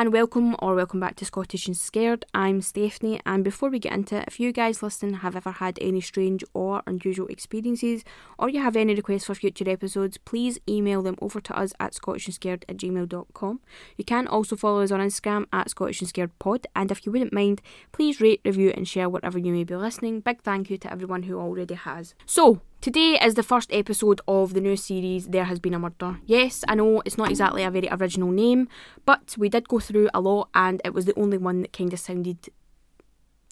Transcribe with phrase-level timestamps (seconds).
[0.00, 2.24] and welcome or welcome back to Scottish and Scared.
[2.32, 5.76] I'm Stephanie, and before we get into it, if you guys listening have ever had
[5.78, 8.02] any strange or unusual experiences,
[8.38, 11.92] or you have any requests for future episodes, please email them over to us at
[11.92, 13.60] scottishandscared at gmail.com.
[13.98, 17.12] You can also follow us on Instagram at Scottish and Scared Pod, and if you
[17.12, 17.60] wouldn't mind,
[17.92, 20.20] please rate, review, and share whatever you may be listening.
[20.20, 22.14] Big thank you to everyone who already has.
[22.24, 26.18] So, Today is the first episode of the new series There Has Been a Murder.
[26.24, 28.68] Yes, I know it's not exactly a very original name,
[29.04, 31.92] but we did go through a lot and it was the only one that kind
[31.92, 32.38] of sounded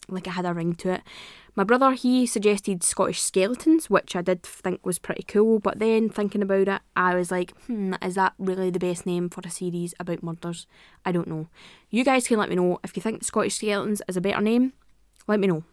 [0.08, 1.02] like it had a ring to it.
[1.54, 6.08] My brother, he suggested Scottish Skeletons, which I did think was pretty cool, but then
[6.08, 9.50] thinking about it, I was like, hmm, is that really the best name for a
[9.50, 10.66] series about murders?
[11.04, 11.48] I don't know.
[11.90, 14.72] You guys can let me know if you think Scottish Skeletons is a better name.
[15.26, 15.64] Let me know.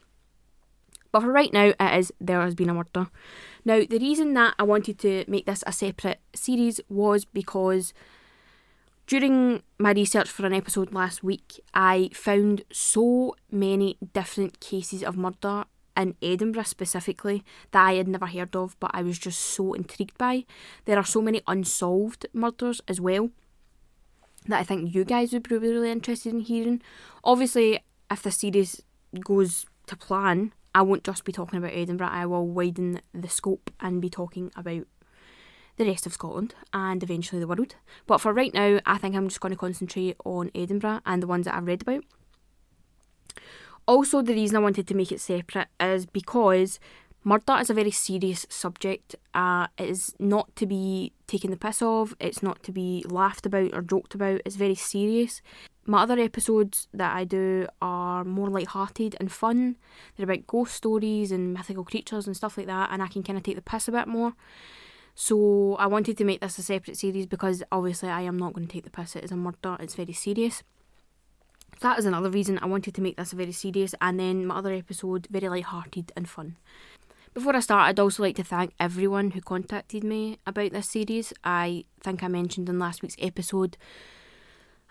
[1.15, 3.07] But for right now, it is There Has Been a Murder.
[3.63, 7.93] Now, the reason that I wanted to make this a separate series was because
[9.07, 15.15] during my research for an episode last week, I found so many different cases of
[15.15, 15.63] murder
[15.95, 20.17] in Edinburgh specifically that I had never heard of, but I was just so intrigued
[20.17, 20.43] by.
[20.83, 23.29] There are so many unsolved murders as well
[24.49, 26.81] that I think you guys would be really interested in hearing.
[27.23, 27.79] Obviously,
[28.11, 28.83] if the series
[29.23, 33.71] goes to plan, I won't just be talking about Edinburgh, I will widen the scope
[33.79, 34.83] and be talking about
[35.77, 37.75] the rest of Scotland and eventually the world.
[38.05, 41.27] But for right now, I think I'm just going to concentrate on Edinburgh and the
[41.27, 42.03] ones that I've read about.
[43.87, 46.77] Also, the reason I wanted to make it separate is because
[47.25, 49.15] murder is a very serious subject.
[49.33, 53.45] Uh, it is not to be taken the piss of, it's not to be laughed
[53.45, 55.41] about or joked about, it's very serious.
[55.87, 59.75] My other episodes that I do are more light-hearted and fun.
[60.15, 63.37] They're about ghost stories and mythical creatures and stuff like that, and I can kind
[63.37, 64.33] of take the piss a bit more.
[65.15, 68.67] So I wanted to make this a separate series because obviously I am not going
[68.67, 69.15] to take the piss.
[69.15, 69.77] It is a murder.
[69.79, 70.63] It's very serious.
[71.81, 74.73] That is another reason I wanted to make this very serious, and then my other
[74.73, 76.57] episode very light-hearted and fun.
[77.35, 81.33] Before I start, I'd also like to thank everyone who contacted me about this series.
[81.43, 83.75] I think I mentioned in last week's episode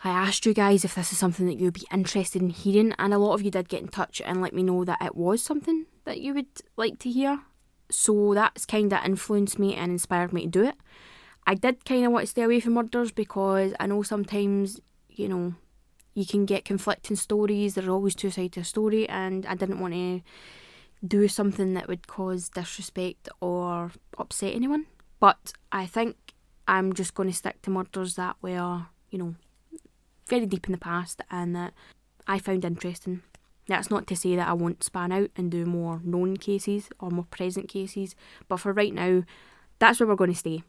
[0.05, 3.15] I asked you guys if this is something that you'd be interested in hearing, and
[3.15, 5.43] a lot of you did get in touch and let me know that it was
[5.43, 7.41] something that you would like to hear.
[7.91, 10.75] So that's kind of influenced me and inspired me to do it.
[11.47, 15.31] I did kind of want to stay away from murders because I know sometimes, you
[15.31, 15.55] know,
[16.13, 17.75] you can get conflicting stories.
[17.75, 20.21] There's always two sides to a story, and I didn't want to
[21.07, 24.87] do something that would cause disrespect or upset anyone.
[25.21, 26.17] But I think
[26.67, 29.35] I'm just going to stick to murders that were, you know,
[30.29, 31.75] very deep in the past and that
[32.27, 33.23] I found interesting.
[33.67, 37.11] That's not to say that I won't span out and do more known cases or
[37.11, 38.15] more present cases,
[38.49, 39.23] but for right now,
[39.79, 40.63] that's where we're going to stay.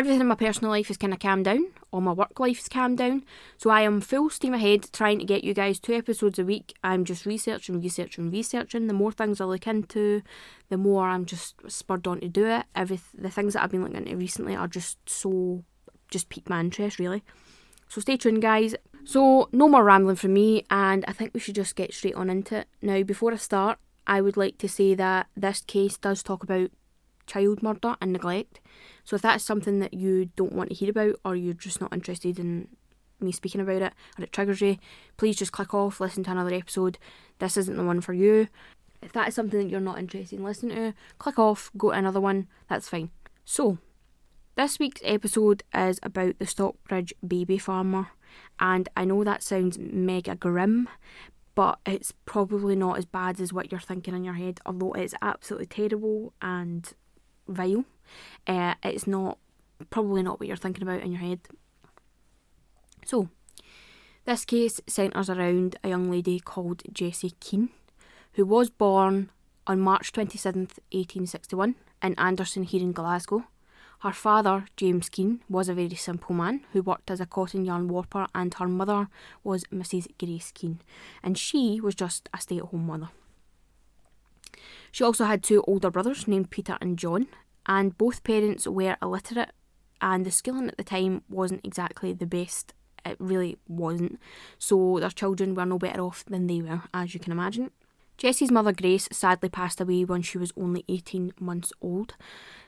[0.00, 2.70] Everything in my personal life is kind of calmed down, all my work life is
[2.70, 3.22] calmed down,
[3.58, 6.72] so I am full steam ahead trying to get you guys two episodes a week.
[6.82, 8.86] I'm just researching, researching, researching.
[8.86, 10.22] The more things I look into,
[10.70, 12.64] the more I'm just spurred on to do it.
[12.74, 15.64] Every the things that I've been looking into recently are just so
[16.10, 17.22] just piqued my interest really.
[17.88, 18.74] So stay tuned, guys.
[19.04, 22.30] So, no more rambling from me, and I think we should just get straight on
[22.30, 22.68] into it.
[22.80, 26.70] Now, before I start, I would like to say that this case does talk about
[27.30, 28.60] child murder and neglect.
[29.04, 31.92] So, if that's something that you don't want to hear about, or you're just not
[31.92, 32.68] interested in
[33.20, 34.76] me speaking about it, or it triggers you,
[35.16, 36.98] please just click off, listen to another episode.
[37.38, 38.48] This isn't the one for you.
[39.02, 41.96] If that is something that you're not interested in listening to, click off, go to
[41.96, 43.10] another one, that's fine.
[43.44, 43.78] So,
[44.56, 48.08] this week's episode is about the Stockbridge baby farmer
[48.58, 50.88] and I know that sounds mega grim,
[51.54, 55.14] but it's probably not as bad as what you're thinking in your head, although it's
[55.22, 56.92] absolutely terrible and
[57.50, 57.84] vile.
[58.46, 59.38] Uh, it's not
[59.90, 61.40] probably not what you're thinking about in your head.
[63.04, 63.28] So,
[64.24, 67.70] this case centres around a young lady called Jessie Keane,
[68.34, 69.30] who was born
[69.66, 73.44] on March 27th, 1861, in Anderston here in Glasgow.
[74.00, 77.88] Her father, James Keane, was a very simple man who worked as a cotton yarn
[77.88, 79.08] warper, and her mother
[79.44, 80.06] was Mrs.
[80.18, 80.80] Grace Keane,
[81.22, 83.10] and she was just a stay at home mother.
[84.92, 87.26] She also had two older brothers named Peter and John,
[87.66, 89.52] and both parents were illiterate,
[90.00, 92.74] and the schooling at the time wasn't exactly the best.
[93.04, 94.18] It really wasn't.
[94.58, 97.70] So their children were no better off than they were, as you can imagine.
[98.18, 102.16] Jessie's mother Grace sadly passed away when she was only 18 months old,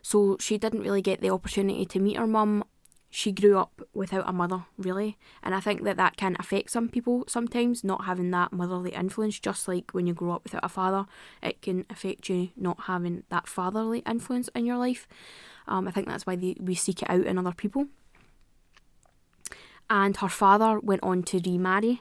[0.00, 2.64] so she didn't really get the opportunity to meet her mum.
[3.14, 6.88] She grew up without a mother, really, and I think that that can affect some
[6.88, 10.68] people sometimes, not having that motherly influence, just like when you grow up without a
[10.70, 11.04] father,
[11.42, 15.06] it can affect you not having that fatherly influence in your life.
[15.68, 17.88] Um, I think that's why we seek it out in other people.
[19.90, 22.00] and her father went on to remarry.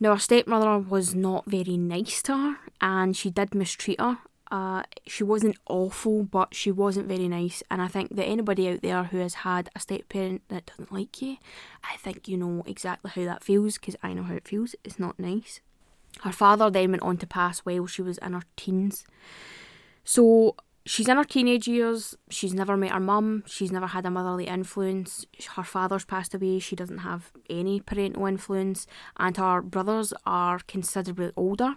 [0.00, 4.18] Now, her stepmother was not very nice to her and she did mistreat her.
[4.50, 7.62] Uh, she wasn't awful, but she wasn't very nice.
[7.70, 10.92] And I think that anybody out there who has had a step parent that doesn't
[10.92, 11.36] like you,
[11.84, 14.74] I think you know exactly how that feels because I know how it feels.
[14.84, 15.60] It's not nice.
[16.22, 19.04] Her father then went on to pass while she was in her teens.
[20.04, 20.56] So
[20.86, 22.16] she's in her teenage years.
[22.30, 23.42] She's never met her mum.
[23.46, 25.26] She's never had a motherly influence.
[25.56, 26.60] Her father's passed away.
[26.60, 28.86] She doesn't have any parental influence.
[29.18, 31.74] And her brothers are considerably older.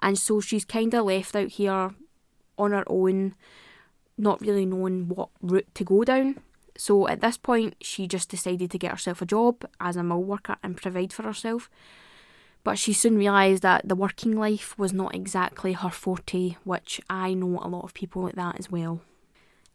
[0.00, 1.90] And so she's kind of left out here
[2.58, 3.34] on her own,
[4.18, 6.40] not really knowing what route to go down.
[6.76, 10.22] So at this point, she just decided to get herself a job as a mill
[10.22, 11.68] worker and provide for herself.
[12.64, 17.34] But she soon realised that the working life was not exactly her forte, which I
[17.34, 19.00] know a lot of people like that as well.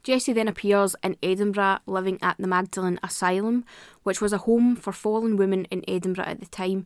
[0.03, 3.65] Jessie then appears in Edinburgh living at the Magdalen Asylum,
[4.03, 6.85] which was a home for fallen women in Edinburgh at the time.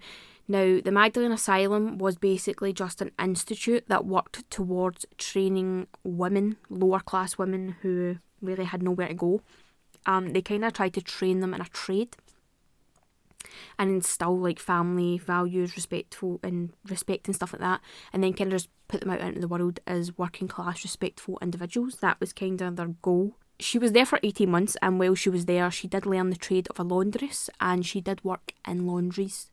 [0.51, 6.99] Now, the Magdalen Asylum was basically just an institute that worked towards training women, lower
[6.99, 9.41] class women who really had nowhere to go.
[10.05, 12.17] Um, they kind of tried to train them in a trade
[13.79, 17.79] and instill like family values, respectful and respect and stuff like that,
[18.11, 21.39] and then kind of just put them out into the world as working class, respectful
[21.41, 21.99] individuals.
[22.01, 23.37] That was kind of their goal.
[23.57, 26.35] She was there for 18 months, and while she was there, she did learn the
[26.35, 29.50] trade of a laundress and she did work in laundries,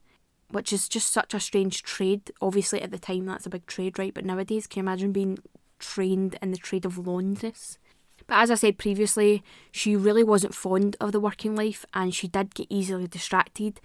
[0.51, 2.31] which is just such a strange trade.
[2.41, 4.15] Obviously, at the time, that's a big trade, right?
[4.15, 5.39] But nowadays, can you imagine being
[5.79, 7.79] trained in the trade of laundress?
[8.27, 9.43] But as I said previously,
[9.73, 13.81] she really wasn't fond of the working life and she did get easily distracted,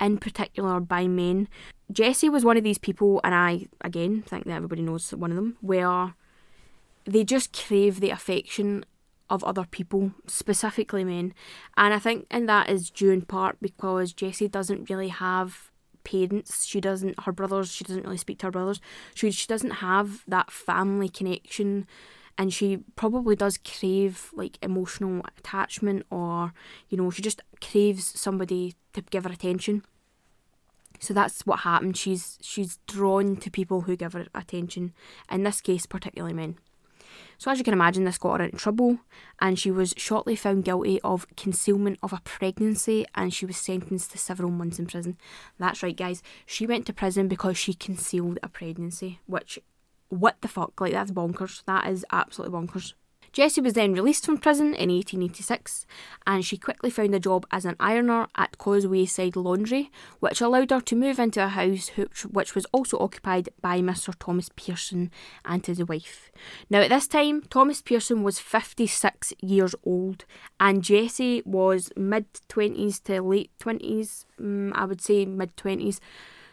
[0.00, 1.48] in particular by men.
[1.92, 5.36] Jessie was one of these people, and I, again, think that everybody knows one of
[5.36, 6.14] them, where
[7.04, 8.84] they just crave the affection
[9.28, 11.32] of other people, specifically men.
[11.76, 15.69] And I think and that is due in part because Jessie doesn't really have
[16.04, 16.64] parents.
[16.66, 18.80] She doesn't her brothers, she doesn't really speak to her brothers.
[19.14, 21.86] She she doesn't have that family connection
[22.40, 26.54] and she probably does crave like emotional attachment or
[26.88, 29.84] you know she just craves somebody to give her attention
[30.98, 34.94] so that's what happened she's she's drawn to people who give her attention
[35.30, 36.56] in this case particularly men
[37.40, 38.98] so as you can imagine this got her into trouble
[39.40, 44.12] and she was shortly found guilty of concealment of a pregnancy and she was sentenced
[44.12, 45.16] to several months in prison
[45.58, 49.58] that's right guys she went to prison because she concealed a pregnancy which
[50.10, 50.78] what the fuck?
[50.80, 51.64] Like, that's bonkers.
[51.64, 52.92] That is absolutely bonkers.
[53.32, 55.86] Jessie was then released from prison in 1886
[56.26, 60.80] and she quickly found a job as an ironer at Causewayside Laundry, which allowed her
[60.80, 61.90] to move into a house
[62.30, 64.12] which, was also occupied by Mr.
[64.18, 65.10] Thomas Pearson
[65.44, 66.32] and his wife.
[66.68, 70.24] Now, at this time, Thomas Pearson was 56 years old
[70.58, 76.00] and Jessie was mid 20s to late 20s, um, I would say mid 20s.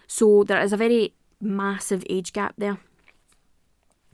[0.05, 2.79] So there is a very massive age gap there.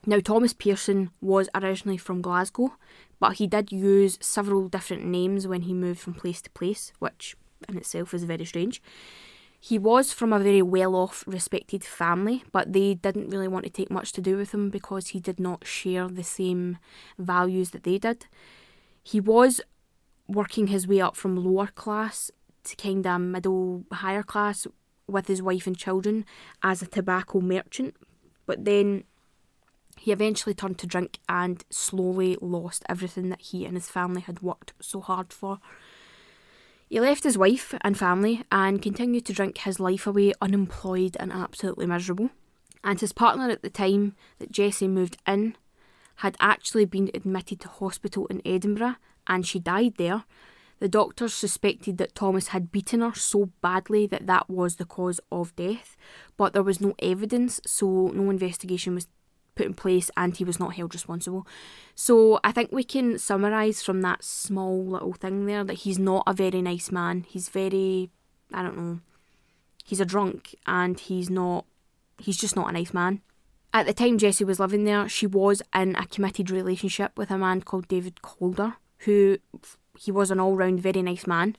[0.05, 2.73] Now, Thomas Pearson was originally from Glasgow,
[3.19, 7.37] but he did use several different names when he moved from place to place, which
[7.69, 8.81] in itself is very strange.
[9.61, 13.71] He was from a very well off, respected family, but they didn't really want to
[13.71, 16.79] take much to do with him because he did not share the same
[17.17, 18.25] values that they did.
[19.01, 19.61] He was
[20.27, 22.29] working his way up from lower class
[22.65, 24.67] to kind of middle higher class
[25.07, 26.25] with his wife and children
[26.61, 27.95] as a tobacco merchant,
[28.45, 29.05] but then
[30.03, 34.41] he eventually turned to drink and slowly lost everything that he and his family had
[34.41, 35.59] worked so hard for.
[36.89, 41.31] He left his wife and family and continued to drink his life away unemployed and
[41.31, 42.31] absolutely miserable.
[42.83, 45.55] And his partner at the time that Jessie moved in
[46.15, 50.25] had actually been admitted to hospital in Edinburgh and she died there.
[50.79, 55.21] The doctors suspected that Thomas had beaten her so badly that that was the cause
[55.31, 55.95] of death,
[56.35, 59.07] but there was no evidence, so no investigation was
[59.55, 61.47] put in place and he was not held responsible.
[61.95, 66.23] So I think we can summarise from that small little thing there that he's not
[66.25, 67.25] a very nice man.
[67.27, 68.09] He's very,
[68.51, 68.99] I don't know,
[69.85, 71.65] he's a drunk and he's not,
[72.17, 73.21] he's just not a nice man.
[73.73, 77.37] At the time Jessie was living there, she was in a committed relationship with a
[77.37, 79.37] man called David Calder, who
[79.99, 81.55] he was an all round very nice man,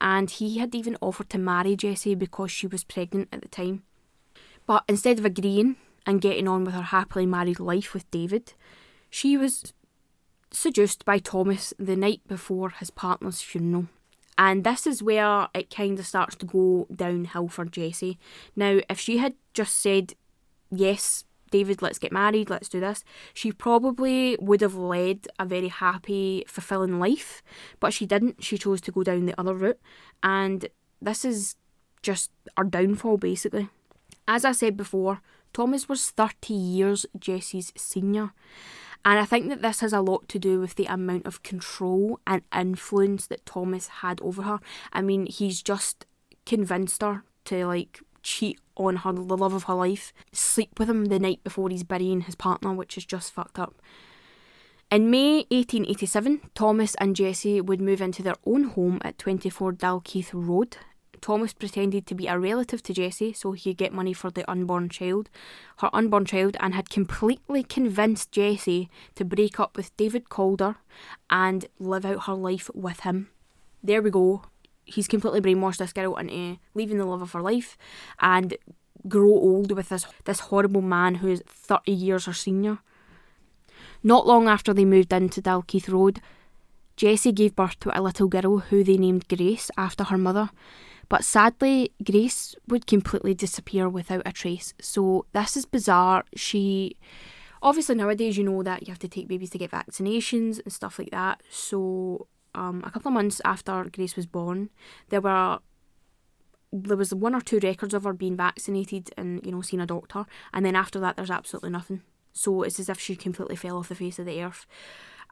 [0.00, 3.82] and he had even offered to marry Jessie because she was pregnant at the time.
[4.66, 5.76] But instead of agreeing,
[6.06, 8.54] and getting on with her happily married life with David,
[9.10, 9.74] she was
[10.50, 13.88] seduced by Thomas the night before his partner's funeral.
[14.38, 18.18] And this is where it kind of starts to go downhill for Jessie.
[18.54, 20.14] Now, if she had just said,
[20.70, 25.68] Yes, David, let's get married, let's do this, she probably would have led a very
[25.68, 27.42] happy, fulfilling life.
[27.80, 28.44] But she didn't.
[28.44, 29.80] She chose to go down the other route.
[30.22, 30.68] And
[31.00, 31.56] this is
[32.02, 33.68] just our downfall, basically.
[34.28, 35.20] As I said before,
[35.56, 38.34] Thomas was 30 years Jessie's senior.
[39.06, 42.20] And I think that this has a lot to do with the amount of control
[42.26, 44.60] and influence that Thomas had over her.
[44.92, 46.04] I mean, he's just
[46.44, 51.06] convinced her to like cheat on her, the love of her life, sleep with him
[51.06, 53.76] the night before he's burying his partner, which is just fucked up.
[54.90, 60.32] In May 1887, Thomas and Jessie would move into their own home at 24 Dalkeith
[60.34, 60.76] Road.
[61.20, 64.48] Thomas pretended to be a relative to Jessie so he could get money for the
[64.50, 65.30] unborn child,
[65.78, 70.76] her unborn child, and had completely convinced Jessie to break up with David Calder
[71.30, 73.28] and live out her life with him.
[73.82, 74.42] There we go.
[74.84, 77.76] He's completely brainwashed this girl into leaving the love of her life
[78.20, 78.56] and
[79.08, 82.78] grow old with this this horrible man who is 30 years her senior.
[84.02, 86.20] Not long after they moved into Dalkeith Road,
[86.96, 90.50] Jessie gave birth to a little girl who they named Grace after her mother.
[91.08, 94.74] But sadly, Grace would completely disappear without a trace.
[94.80, 96.24] So this is bizarre.
[96.34, 96.96] She
[97.62, 100.98] obviously nowadays you know that you have to take babies to get vaccinations and stuff
[100.98, 101.42] like that.
[101.50, 104.70] So um, a couple of months after Grace was born,
[105.10, 105.58] there were
[106.72, 109.86] there was one or two records of her being vaccinated and you know seeing a
[109.86, 112.02] doctor, and then after that, there's absolutely nothing.
[112.32, 114.66] So it's as if she completely fell off the face of the earth.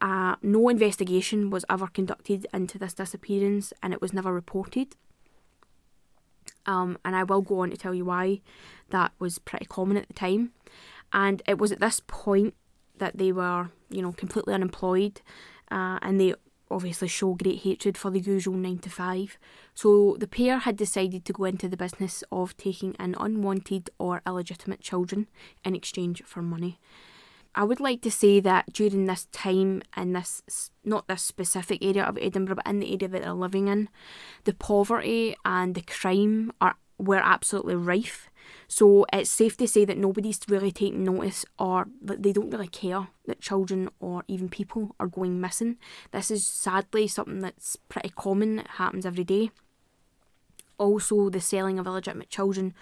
[0.00, 4.96] Uh, no investigation was ever conducted into this disappearance and it was never reported.
[6.66, 8.40] Um, and I will go on to tell you why
[8.90, 10.52] that was pretty common at the time.
[11.12, 12.54] And it was at this point
[12.98, 15.20] that they were, you know, completely unemployed
[15.70, 16.34] uh, and they
[16.70, 19.38] obviously show great hatred for the usual 9 to 5.
[19.74, 24.22] So the pair had decided to go into the business of taking in unwanted or
[24.26, 25.28] illegitimate children
[25.64, 26.80] in exchange for money.
[27.54, 32.04] I would like to say that during this time in this, not this specific area
[32.04, 33.88] of Edinburgh, but in the area that they're living in,
[34.44, 38.30] the poverty and the crime are were absolutely rife.
[38.68, 42.68] So it's safe to say that nobody's really taking notice or that they don't really
[42.68, 45.76] care that children or even people are going missing.
[46.12, 49.50] This is sadly something that's pretty common, it happens every day.
[50.78, 52.74] Also, the selling of illegitimate children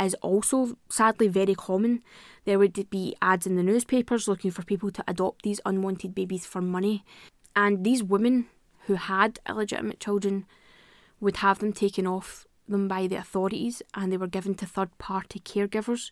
[0.00, 2.02] is also sadly very common.
[2.44, 6.46] There would be ads in the newspapers looking for people to adopt these unwanted babies
[6.46, 7.04] for money.
[7.54, 8.46] And these women
[8.86, 10.46] who had illegitimate children
[11.20, 14.96] would have them taken off them by the authorities and they were given to third
[14.98, 16.10] party caregivers,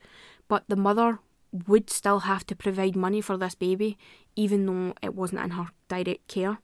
[0.48, 1.20] but the mother
[1.66, 3.96] would still have to provide money for this baby,
[4.36, 6.58] even though it wasn't in her direct care.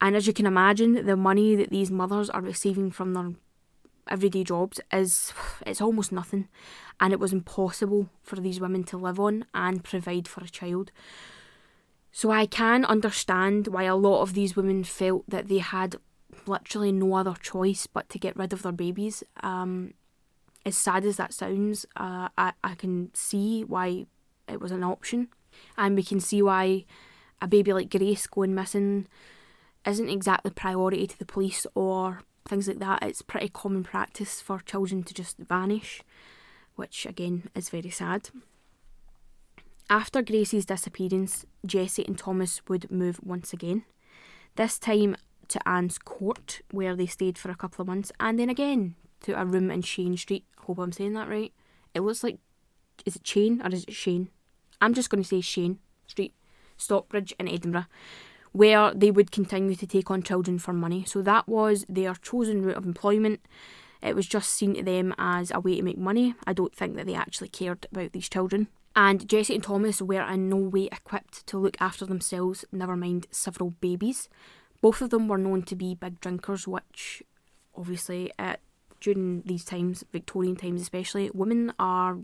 [0.00, 3.32] And as you can imagine, the money that these mothers are receiving from their
[4.10, 5.32] everyday jobs is
[5.66, 6.48] it's almost nothing,
[6.98, 10.90] and it was impossible for these women to live on and provide for a child.
[12.12, 15.96] So I can understand why a lot of these women felt that they had
[16.46, 19.22] literally no other choice but to get rid of their babies.
[19.42, 19.94] Um,
[20.66, 24.06] as sad as that sounds, uh, I, I can see why
[24.48, 25.28] it was an option.
[25.76, 26.84] And we can see why
[27.40, 29.06] a baby like Grace going missing
[29.86, 33.02] isn't exactly priority to the police or things like that.
[33.02, 36.02] It's pretty common practice for children to just vanish,
[36.76, 38.30] which again is very sad.
[39.88, 43.84] After Gracie's disappearance, Jessie and Thomas would move once again.
[44.56, 45.16] This time
[45.48, 49.40] to Anne's Court, where they stayed for a couple of months, and then again to
[49.40, 50.44] a room in Shane Street.
[50.60, 51.52] Hope I'm saying that right.
[51.94, 52.38] It looks like
[53.04, 54.28] is it Shane or is it Shane?
[54.80, 56.34] I'm just going to say Shane Street,
[56.76, 57.86] Stockbridge in Edinburgh,
[58.52, 61.04] where they would continue to take on children for money.
[61.04, 63.40] So that was their chosen route of employment.
[64.02, 66.34] It was just seen to them as a way to make money.
[66.46, 68.68] I don't think that they actually cared about these children.
[68.96, 73.28] And Jessie and Thomas were in no way equipped to look after themselves, never mind
[73.30, 74.28] several babies.
[74.80, 77.22] Both of them were known to be big drinkers, which
[77.76, 78.60] obviously at
[79.00, 82.18] during these times, Victorian times especially, women are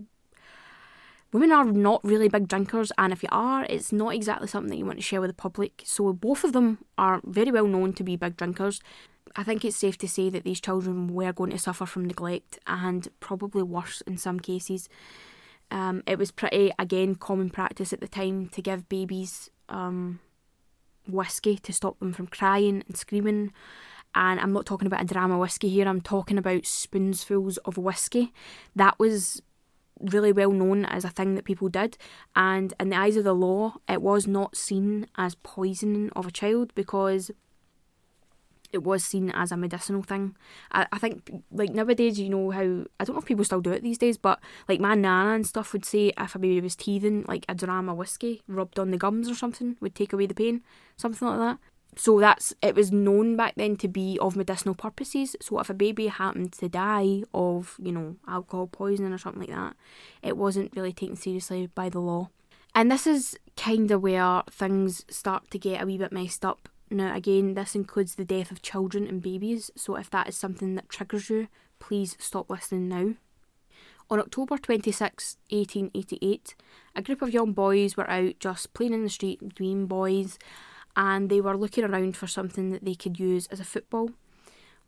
[1.37, 4.79] women are not really big drinkers, and if you are, it's not exactly something that
[4.79, 5.83] you want to share with the public.
[5.85, 8.81] So both of them are very well known to be big drinkers.
[9.37, 12.59] I think it's safe to say that these children were going to suffer from neglect
[12.67, 14.89] and probably worse in some cases.
[15.71, 20.21] Um, it was pretty, again, common practice at the time to give babies um,
[21.07, 23.53] whiskey to stop them from crying and screaming.
[24.15, 28.33] And I'm not talking about a drama whiskey here, I'm talking about spoonsfuls of whiskey.
[28.75, 29.43] That was
[30.01, 31.97] really well known as a thing that people did,
[32.35, 36.31] and in the eyes of the law, it was not seen as poisoning of a
[36.31, 37.31] child because
[38.73, 40.37] it was seen as a medicinal thing.
[40.73, 43.73] I, I think like nowadays, you know how I don't know if people still do
[43.73, 46.77] it these days, but like my nana and stuff would say if a baby was
[46.77, 50.27] teething, like a dram of whiskey rubbed on the gums or something would take away
[50.27, 50.63] the pain,
[50.97, 51.59] something like that.
[51.95, 55.37] So that's it was known back then to be of medicinal purposes.
[55.41, 59.57] So if a baby happened to die of, you know, alcohol poisoning or something like
[59.57, 59.77] that,
[60.23, 62.29] it wasn't really taken seriously by the law.
[62.75, 66.69] And this is kind of where things start to get a wee bit messed up.
[66.91, 70.77] Now, again, this includes the death of children and babies, so if that is something
[70.77, 71.49] that triggers you,
[71.81, 73.15] please stop listening now.
[74.09, 76.55] On October 26, 1888,
[76.95, 80.39] a group of young boys were out just playing in the street, being boys,
[80.97, 84.11] and they were looking around for something that they could use as a football.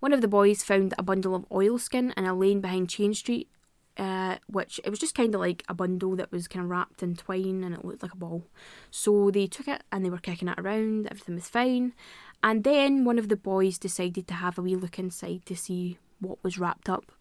[0.00, 3.48] One of the boys found a bundle of oilskin in a lane behind Cheyne Street,
[3.96, 7.02] uh, which it was just kind of like a bundle that was kind of wrapped
[7.02, 8.44] in twine and it looked like a ball.
[8.90, 11.94] So they took it and they were kicking it around, everything was fine.
[12.42, 15.98] And then one of the boys decided to have a wee look inside to see
[16.20, 17.12] what was wrapped up.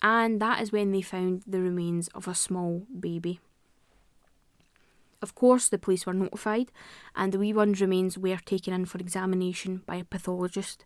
[0.00, 3.40] And that is when they found the remains of a small baby.
[5.22, 6.72] Of course, the police were notified,
[7.14, 10.84] and the wee one's remains were taken in for examination by a pathologist.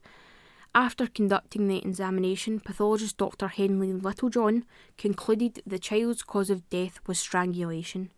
[0.74, 3.46] After conducting the examination, pathologist Dr.
[3.46, 4.64] Henry Littlejohn
[4.98, 8.10] concluded the child's cause of death was strangulation.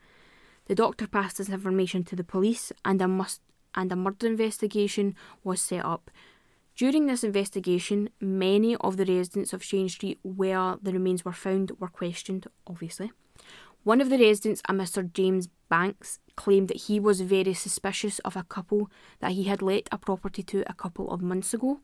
[0.64, 3.42] The doctor passed this information to the police, and a, must,
[3.75, 6.11] and a murder investigation was set up.
[6.75, 11.73] During this investigation, many of the residents of Cheyne Street where the remains were found
[11.78, 13.12] were questioned, obviously.
[13.87, 15.12] One of the residents, a Mr.
[15.12, 18.90] James Banks, claimed that he was very suspicious of a couple
[19.21, 21.78] that he had let a property to a couple of months ago.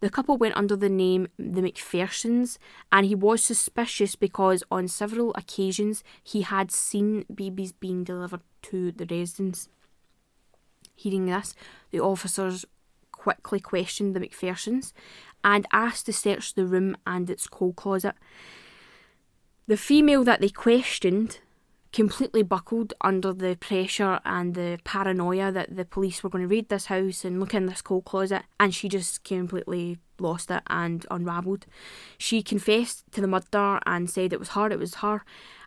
[0.00, 2.58] The couple went under the name the McPhersons,
[2.90, 8.90] and he was suspicious because on several occasions he had seen babies being delivered to
[8.90, 9.68] the residents.
[10.96, 11.54] Hearing this,
[11.92, 12.64] the officers
[13.12, 14.92] quickly questioned the McPhersons
[15.44, 18.16] and asked to search the room and its coal closet.
[19.68, 21.38] The female that they questioned
[21.94, 26.68] completely buckled under the pressure and the paranoia that the police were going to raid
[26.68, 31.06] this house and look in this coal closet, and she just completely lost it and
[31.08, 31.66] unravelled.
[32.18, 35.24] She confessed to the murder and said it was her, it was her,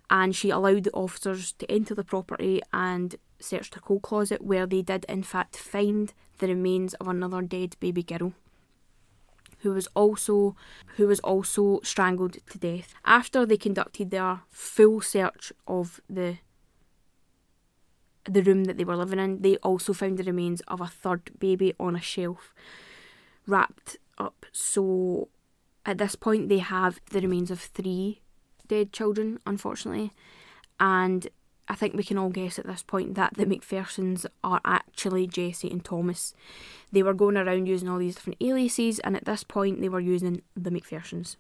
[0.10, 4.66] and she allowed the officers to enter the property and search the coal closet, where
[4.66, 8.34] they did in fact find the remains of another dead baby girl
[9.68, 10.56] who was also
[10.96, 12.94] who was also strangled to death.
[13.04, 16.38] After they conducted their full search of the
[18.24, 21.32] the room that they were living in, they also found the remains of a third
[21.40, 22.54] baby on a shelf,
[23.46, 24.46] wrapped up.
[24.52, 25.30] So
[25.86, 28.22] at this point, they have the remains of three
[28.68, 30.14] dead children, unfortunately,
[30.80, 31.28] and
[31.70, 35.70] I think we can all guess at this point that the McPhersons are actually Jessie
[35.70, 36.34] and Thomas.
[36.92, 40.00] They were going around using all these different aliases, and at this point, they were
[40.00, 41.36] using the McPhersons.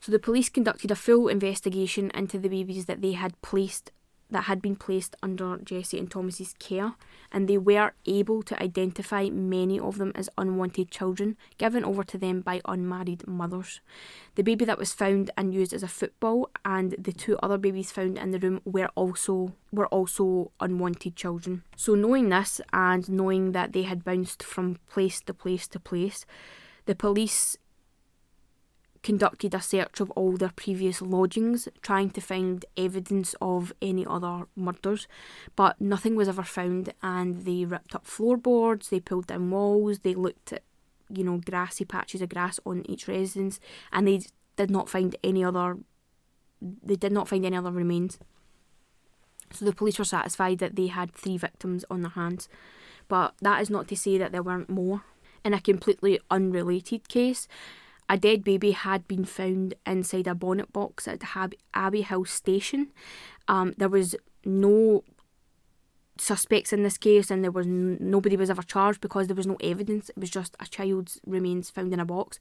[0.00, 3.92] So the police conducted a full investigation into the babies that they had placed
[4.32, 6.94] that had been placed under Jessie and Thomas's care,
[7.30, 12.18] and they were able to identify many of them as unwanted children given over to
[12.18, 13.80] them by unmarried mothers.
[14.34, 17.92] The baby that was found and used as a football and the two other babies
[17.92, 21.62] found in the room were also were also unwanted children.
[21.76, 26.26] So knowing this and knowing that they had bounced from place to place to place,
[26.84, 27.56] the police
[29.02, 34.46] conducted a search of all their previous lodgings, trying to find evidence of any other
[34.54, 35.08] murders,
[35.56, 36.92] but nothing was ever found.
[37.02, 40.62] And they ripped up floorboards, they pulled down walls, they looked at,
[41.08, 43.58] you know, grassy patches of grass on each residence,
[43.92, 44.22] and they
[44.56, 45.78] did not find any other.
[46.60, 48.18] They did not find any other remains.
[49.50, 52.48] So the police were satisfied that they had three victims on their hands,
[53.08, 55.02] but that is not to say that there weren't more.
[55.44, 57.48] In a completely unrelated case,
[58.12, 62.88] a dead baby had been found inside a bonnet box at Abbeyhill Station.
[63.48, 65.02] Um, there was no
[66.18, 69.46] suspects in this case, and there was n- nobody was ever charged because there was
[69.46, 70.10] no evidence.
[70.10, 72.38] It was just a child's remains found in a box,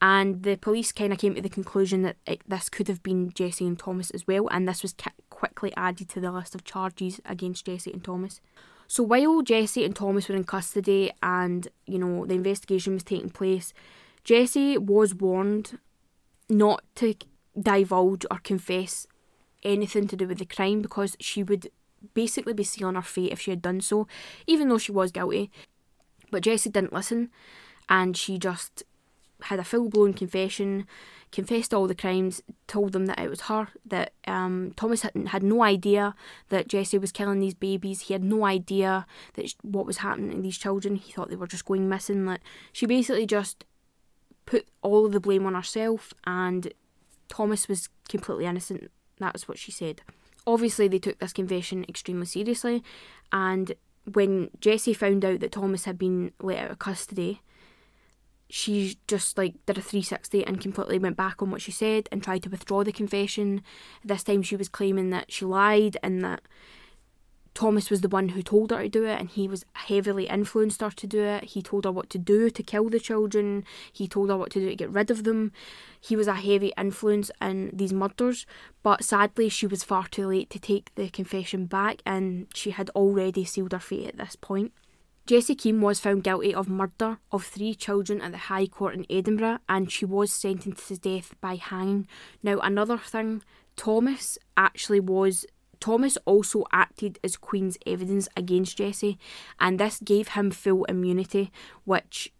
[0.00, 3.32] and the police kind of came to the conclusion that it, this could have been
[3.32, 4.94] Jessie and Thomas as well, and this was
[5.30, 8.40] quickly added to the list of charges against Jessie and Thomas.
[8.86, 13.30] So while Jessie and Thomas were in custody, and you know the investigation was taking
[13.30, 13.74] place,
[14.28, 15.78] Jessie was warned
[16.50, 17.14] not to
[17.58, 19.06] divulge or confess
[19.62, 21.70] anything to do with the crime because she would
[22.12, 24.06] basically be sealing her fate if she had done so,
[24.46, 25.50] even though she was guilty.
[26.30, 27.30] But Jessie didn't listen
[27.88, 28.82] and she just
[29.44, 30.86] had a full blown confession,
[31.32, 35.42] confessed all the crimes, told them that it was her, that um, Thomas had, had
[35.42, 36.14] no idea
[36.50, 38.02] that Jessie was killing these babies.
[38.02, 40.96] He had no idea that what was happening to these children.
[40.96, 42.26] He thought they were just going missing.
[42.26, 42.42] That
[42.74, 43.64] she basically just
[44.48, 46.72] put all of the blame on herself, and
[47.28, 48.90] Thomas was completely innocent.
[49.18, 50.00] That was what she said.
[50.46, 52.82] Obviously, they took this confession extremely seriously,
[53.30, 53.74] and
[54.10, 57.42] when Jessie found out that Thomas had been let out of custody,
[58.48, 62.22] she just like did a 360 and completely went back on what she said and
[62.22, 63.62] tried to withdraw the confession.
[64.02, 66.40] This time she was claiming that she lied and that
[67.58, 70.80] Thomas was the one who told her to do it and he was heavily influenced
[70.80, 71.42] her to do it.
[71.42, 73.64] He told her what to do to kill the children.
[73.92, 75.50] He told her what to do to get rid of them.
[76.00, 78.46] He was a heavy influence in these murders,
[78.84, 82.90] but sadly she was far too late to take the confession back and she had
[82.90, 84.70] already sealed her fate at this point.
[85.26, 89.04] Jessie Keane was found guilty of murder of three children at the High Court in
[89.10, 92.06] Edinburgh and she was sentenced to death by hanging.
[92.40, 93.42] Now, another thing,
[93.74, 95.44] Thomas actually was.
[95.80, 99.18] Thomas also acted as Queen's evidence against Jessie,
[99.60, 101.50] and this gave him full immunity,
[101.84, 102.32] which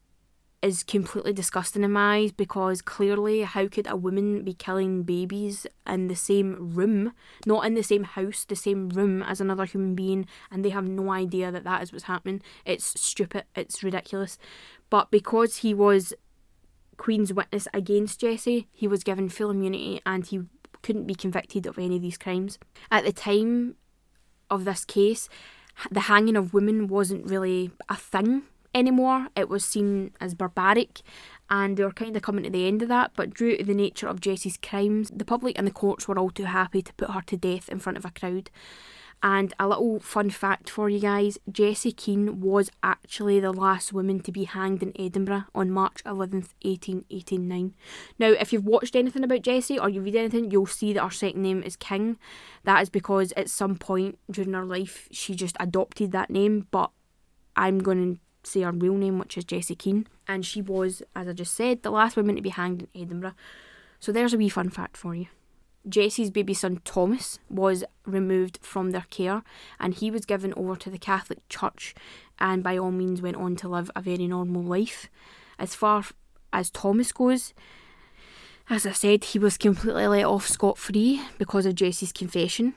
[0.61, 5.67] is completely disgusting in my eyes because clearly, how could a woman be killing babies
[5.87, 7.13] in the same room,
[7.47, 10.87] not in the same house, the same room as another human being, and they have
[10.87, 12.43] no idea that that is what's happening?
[12.65, 14.37] It's stupid, it's ridiculous.
[14.91, 16.13] But because he was
[16.97, 20.41] Queen's witness against Jessie, he was given full immunity and he
[20.83, 22.59] couldn't be convicted of any of these crimes.
[22.91, 23.77] At the time
[24.51, 25.29] of this case,
[25.91, 28.43] the hanging of women wasn't really a thing
[28.75, 29.29] anymore.
[29.37, 31.01] It was seen as barbaric,
[31.51, 33.13] and they were kind of coming to the end of that.
[33.17, 36.31] But due to the nature of Jessie's crimes, the public and the courts were all
[36.31, 38.51] too happy to put her to death in front of a crowd.
[39.23, 44.21] And a little fun fact for you guys Jessie Keane was actually the last woman
[44.21, 47.75] to be hanged in Edinburgh on March 11th, 1889.
[48.19, 51.11] Now, if you've watched anything about Jessie or you read anything, you'll see that her
[51.11, 52.17] second name is King.
[52.65, 56.91] That is because at some point during her life she just adopted that name, but
[57.57, 61.27] I'm going to say her real name, which is Jessie Keane, and she was, as
[61.27, 63.35] I just said, the last woman to be hanged in Edinburgh.
[63.99, 65.27] So there's a wee fun fact for you.
[65.89, 69.43] Jessie's baby son Thomas was removed from their care
[69.81, 71.95] and he was given over to the Catholic Church
[72.39, 75.09] and by all means went on to live a very normal life.
[75.59, 76.05] As far
[76.53, 77.55] as Thomas goes,
[78.71, 82.75] as I said, he was completely let off scot free because of Jessie's confession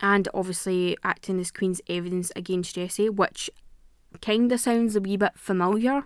[0.00, 3.50] and obviously acting as Queen's evidence against Jessie, which
[4.20, 6.04] kinda sounds a wee bit familiar.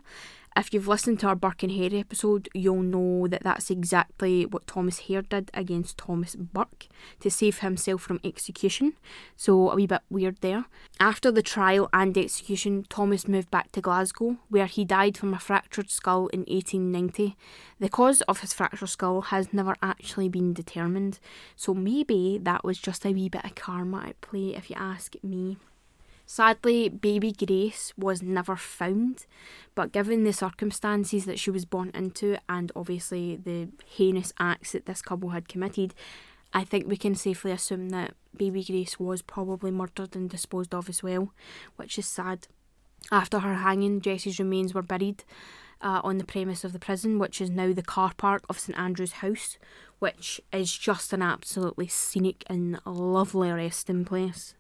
[0.55, 4.67] If you've listened to our Burke and Hare episode, you'll know that that's exactly what
[4.67, 6.89] Thomas Hare did against Thomas Burke
[7.21, 8.93] to save himself from execution.
[9.35, 10.67] So, a wee bit weird there.
[11.01, 15.39] After the trial and execution, Thomas moved back to Glasgow, where he died from a
[15.39, 17.35] fractured skull in 1890.
[17.81, 21.19] The cause of his fractured skull has never actually been determined,
[21.57, 25.15] so maybe that was just a wee bit of karma at play, if you ask
[25.23, 25.57] me.
[26.33, 29.27] Sadly, baby Grace was never found,
[29.75, 34.87] but given the circumstances that she was born into and obviously the heinous acts that
[34.87, 35.93] this couple had committed,
[36.55, 40.89] I think we can safely assume that baby Grace was probably murdered and disposed of
[40.89, 41.35] as well,
[41.77, 42.49] which is sad.
[43.11, 45.25] After her hanging, Jessie's remains were buried
[45.83, 48.79] uh, on the premise of the prison, which is now the car park of St
[48.79, 49.59] Andrew's House,
[49.99, 54.55] which is just an absolutely scenic and lovely resting place.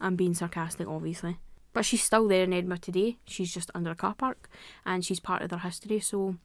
[0.00, 1.38] I'm being sarcastic, obviously.
[1.72, 3.18] But she's still there in Edinburgh today.
[3.26, 4.48] She's just under a car park
[4.84, 6.00] and she's part of their history.
[6.00, 6.36] So,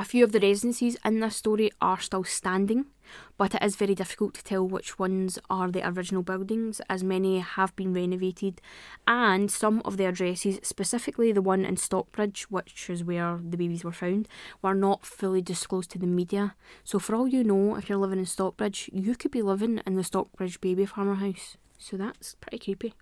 [0.00, 2.86] a few of the residences in this story are still standing,
[3.36, 7.40] but it is very difficult to tell which ones are the original buildings, as many
[7.40, 8.60] have been renovated,
[9.08, 13.82] and some of the addresses, specifically the one in Stockbridge, which is where the babies
[13.82, 14.28] were found,
[14.62, 16.54] were not fully disclosed to the media.
[16.84, 19.94] So, for all you know, if you're living in Stockbridge, you could be living in
[19.94, 21.56] the Stockbridge baby farmer house.
[21.78, 22.94] So that's pretty creepy.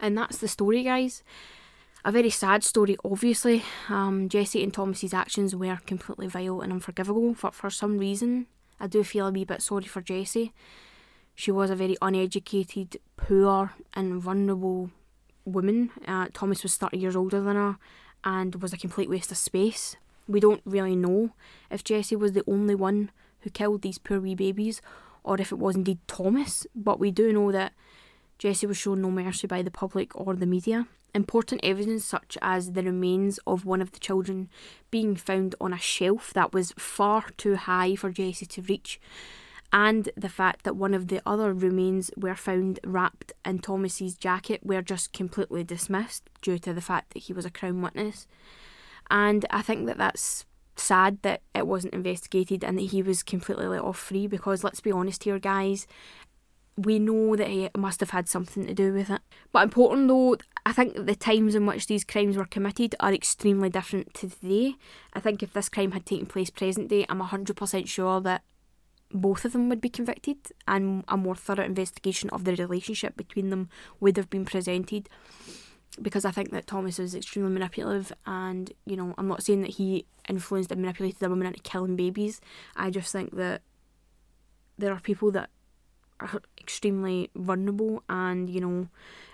[0.00, 1.22] And that's the story, guys.
[2.04, 3.62] A very sad story, obviously.
[3.88, 8.46] Um, Jessie and Thomas's actions were completely vile and unforgivable, but for some reason,
[8.78, 10.52] I do feel a wee bit sorry for Jessie.
[11.34, 14.90] She was a very uneducated, poor, and vulnerable
[15.44, 15.90] woman.
[16.06, 17.78] Uh, Thomas was 30 years older than her
[18.22, 19.96] and was a complete waste of space.
[20.28, 21.30] We don't really know
[21.70, 24.80] if Jessie was the only one who killed these poor wee babies
[25.22, 27.72] or if it was indeed Thomas, but we do know that
[28.38, 30.86] Jessie was shown no mercy by the public or the media.
[31.14, 34.48] Important evidence, such as the remains of one of the children
[34.90, 39.00] being found on a shelf that was far too high for Jessie to reach,
[39.72, 44.64] and the fact that one of the other remains were found wrapped in Thomas's jacket,
[44.64, 48.26] were just completely dismissed due to the fact that he was a Crown witness.
[49.10, 50.44] And I think that that's
[50.76, 54.80] sad that it wasn't investigated and that he was completely let off free because let's
[54.80, 55.86] be honest here guys
[56.76, 59.20] we know that he must have had something to do with it.
[59.52, 63.70] But important though, I think the times in which these crimes were committed are extremely
[63.70, 64.74] different to today.
[65.12, 68.42] I think if this crime had taken place present day, I'm 100% sure that
[69.12, 73.50] both of them would be convicted and a more thorough investigation of the relationship between
[73.50, 73.68] them
[74.00, 75.08] would have been presented.
[76.00, 79.72] because I think that Thomas is extremely manipulative, and you know, I'm not saying that
[79.72, 82.40] he influenced and manipulated a woman into killing babies.
[82.76, 83.62] I just think that
[84.76, 85.50] there are people that
[86.24, 88.88] are extremely vulnerable and you know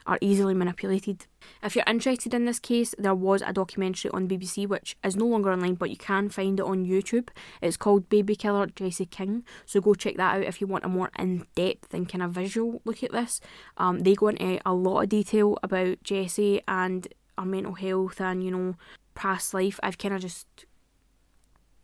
[0.07, 1.27] are easily manipulated.
[1.63, 5.27] If you're interested in this case, there was a documentary on BBC which is no
[5.27, 7.29] longer online, but you can find it on YouTube.
[7.61, 10.89] It's called Baby Killer Jessie King, so go check that out if you want a
[10.89, 13.41] more in depth and kind of visual look at this.
[13.77, 17.07] Um, they go into a lot of detail about Jessie and
[17.39, 18.75] our mental health and you know
[19.15, 19.79] past life.
[19.83, 20.47] I've kind of just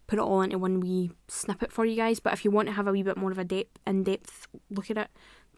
[0.06, 2.20] put it all into one wee snippet for you guys.
[2.20, 4.46] But if you want to have a wee bit more of a depth in depth
[4.70, 5.08] look at it,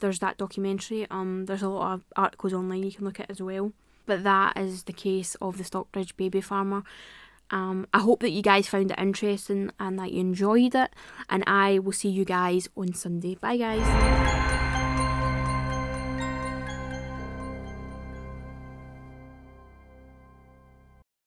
[0.00, 1.06] there's that documentary.
[1.10, 3.72] Um, there's a lot of articles online you can look at as well.
[4.06, 6.82] But that is the case of the Stockbridge baby farmer.
[7.50, 10.94] Um, I hope that you guys found it interesting and that you enjoyed it.
[11.28, 13.34] And I will see you guys on Sunday.
[13.34, 14.57] Bye, guys.